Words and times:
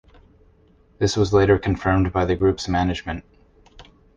This 0.97 1.15
was 1.15 1.31
later 1.31 1.59
confirmed 1.59 2.11
by 2.11 2.25
the 2.25 2.35
group's 2.35 2.67
management. 2.67 3.23